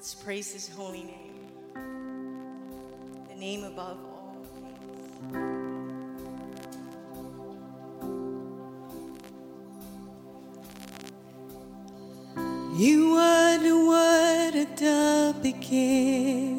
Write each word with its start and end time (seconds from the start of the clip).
Let's 0.00 0.14
praise 0.14 0.50
his 0.50 0.66
holy 0.66 1.02
name, 1.02 1.34
the 3.28 3.34
name 3.34 3.64
above 3.64 3.98
all 4.02 4.34
names. 5.30 5.60
You 12.80 13.10
wonder 13.10 13.68
the 13.68 13.76
word 13.76 14.54
at 14.56 14.74
the 14.78 15.34
beginning. 15.42 16.49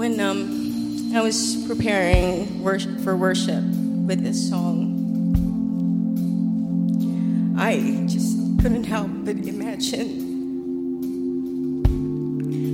When 0.00 0.18
um, 0.18 1.12
I 1.14 1.20
was 1.20 1.62
preparing 1.66 2.62
worship, 2.62 2.98
for 3.00 3.14
worship 3.14 3.62
with 4.06 4.22
this 4.22 4.48
song, 4.48 4.96
I 7.58 8.06
just 8.08 8.38
couldn't 8.62 8.84
help 8.84 9.10
but 9.26 9.36
imagine 9.36 10.30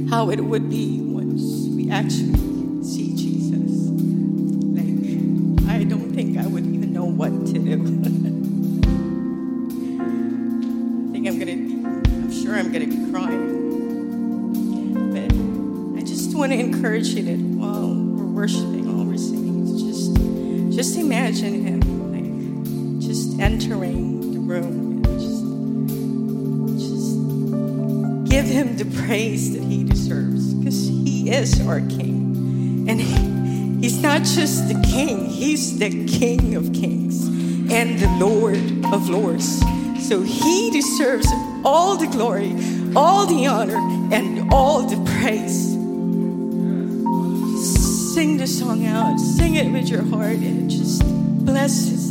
how 0.08 0.30
it 0.30 0.38
would 0.38 0.70
be 0.70 1.00
once 1.00 1.66
we 1.74 1.90
actually 1.90 2.84
see 2.84 3.16
Jesus. 3.16 3.90
Like, 4.78 4.86
I 5.68 5.82
don't 5.82 6.12
think 6.14 6.38
I 6.38 6.46
would 6.46 6.64
even 6.64 6.92
know 6.92 7.06
what 7.06 7.32
to 7.46 7.54
do. 7.54 7.72
I 11.08 11.10
think 11.10 11.26
I'm 11.26 11.40
gonna 11.40 11.56
be, 11.56 11.74
I'm 11.84 12.30
sure 12.30 12.54
I'm 12.54 12.70
gonna 12.70 12.86
be 12.86 13.10
crying. 13.10 13.65
Want 16.36 16.52
to 16.52 16.60
encourage 16.60 17.08
you 17.08 17.22
that 17.24 17.38
while 17.38 17.88
we're 17.88 18.26
worshiping, 18.26 18.94
while 18.94 19.06
we're 19.06 19.16
singing, 19.16 19.66
just, 19.78 20.14
just 20.76 20.96
imagine 20.96 21.64
Him, 21.64 21.80
like, 22.12 23.00
just 23.00 23.40
entering 23.40 24.32
the 24.32 24.38
room 24.38 25.02
and 25.04 25.18
just, 25.18 25.42
just 26.78 28.30
give 28.30 28.44
Him 28.44 28.76
the 28.76 28.84
praise 29.02 29.54
that 29.54 29.62
He 29.64 29.82
deserves, 29.82 30.52
because 30.54 30.86
He 30.86 31.30
is 31.30 31.58
our 31.66 31.80
King, 31.80 32.86
and 32.88 33.00
he, 33.00 33.80
He's 33.80 34.00
not 34.00 34.22
just 34.22 34.68
the 34.68 34.80
King; 34.86 35.24
He's 35.26 35.78
the 35.78 36.06
King 36.06 36.54
of 36.54 36.72
Kings 36.72 37.26
and 37.72 37.98
the 37.98 38.10
Lord 38.24 38.60
of 38.94 39.08
Lords. 39.08 39.58
So 40.06 40.20
He 40.22 40.70
deserves 40.70 41.26
all 41.64 41.96
the 41.96 42.06
glory, 42.06 42.54
all 42.94 43.26
the 43.26 43.46
honor, 43.46 43.78
and 44.14 44.52
all 44.52 44.82
the 44.82 45.02
praise. 45.18 45.65
Sing 48.16 48.38
the 48.38 48.46
song 48.46 48.86
out, 48.86 49.18
sing 49.18 49.56
it 49.56 49.70
with 49.70 49.90
your 49.90 50.02
heart, 50.02 50.38
and 50.38 50.70
just 50.70 51.02
bless 51.44 51.88
His 51.88 52.05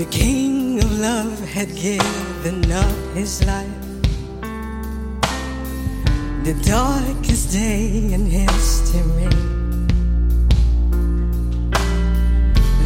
The 0.00 0.06
King 0.06 0.82
of 0.82 0.98
Love 0.98 1.38
had 1.40 1.76
given 1.76 2.72
up 2.72 2.96
his 3.12 3.44
life. 3.44 3.68
The 6.42 6.54
darkest 6.64 7.52
day 7.52 8.10
in 8.14 8.24
history. 8.24 9.28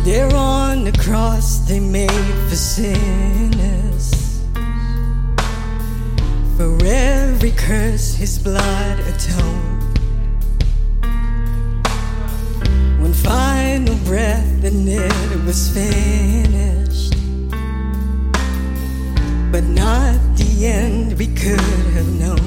There 0.03 0.35
on 0.35 0.83
the 0.83 0.93
cross 0.99 1.59
they 1.69 1.79
made 1.79 2.35
for 2.49 2.57
sinners. 2.57 4.11
For 6.57 6.77
every 6.85 7.53
curse 7.53 8.17
his 8.17 8.41
blood 8.41 8.99
atoned. 8.99 9.99
One 13.01 13.13
final 13.13 13.95
breath 13.99 14.65
and 14.65 14.89
it 14.89 15.45
was 15.45 15.69
finished. 15.69 16.84
End 20.67 21.19
we 21.19 21.27
could 21.27 21.61
have 21.97 22.09
known. 22.21 22.39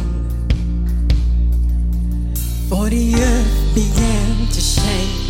For 2.69 2.89
the 2.89 3.13
earth 3.15 3.75
began 3.75 4.47
to 4.47 4.61
shake 4.61 5.27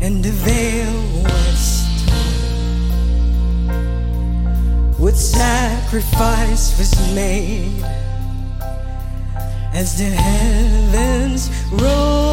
and 0.00 0.24
the 0.24 0.30
veil 0.30 0.92
was 1.22 1.84
torn. 2.06 2.34
What 4.98 5.16
sacrifice 5.16 6.78
was 6.78 6.92
made 7.14 7.84
as 9.74 9.98
the 9.98 10.10
heavens 10.10 11.50
roared? 11.72 12.31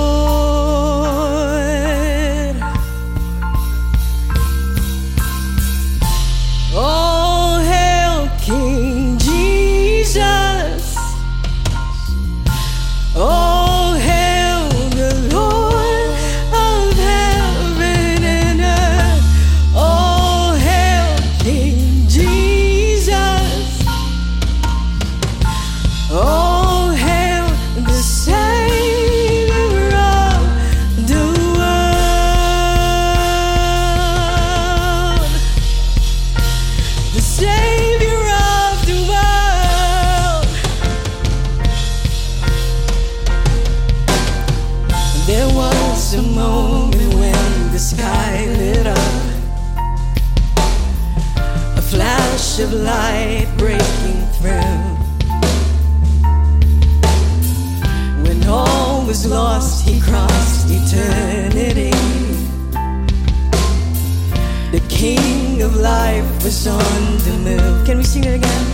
Life 66.19 66.43
was 66.43 66.67
on 66.67 67.17
the 67.25 67.33
move. 67.43 67.85
Can 67.85 67.97
we 67.97 68.03
sing 68.03 68.23
it 68.23 68.35
again? 68.35 68.65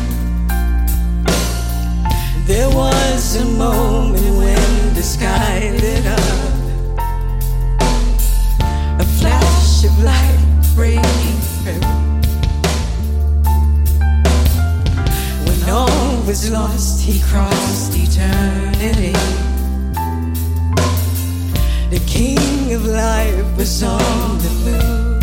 There 2.46 2.70
was 2.70 3.36
a 3.36 3.46
moment 3.46 4.38
when 4.38 4.94
the 4.94 5.04
sky 5.04 5.72
lit 5.82 6.06
up, 6.06 6.20
a 9.00 9.06
flash 9.20 9.86
of 9.86 9.94
light 10.04 10.40
breaking 10.76 11.40
through. 11.56 11.86
When 15.46 15.70
all 15.70 16.26
was 16.26 16.50
lost, 16.52 17.02
he 17.02 17.22
crossed 17.22 17.94
eternity. 17.96 19.14
The 21.90 22.02
King 22.08 22.74
of 22.74 22.86
life 22.86 23.58
was 23.58 23.84
on 23.84 24.38
the 24.40 24.50
move. 24.66 25.15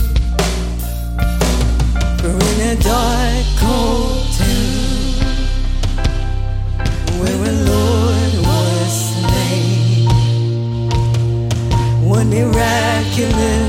For 2.23 2.29
in 2.29 2.61
a 2.71 2.77
dark, 2.77 3.47
cold 3.59 4.27
tomb 4.37 5.27
where 7.19 7.41
a 7.51 7.55
Lord 7.71 8.35
was 8.47 8.93
slain. 9.11 10.07
One 12.09 12.29
miraculous 12.31 13.62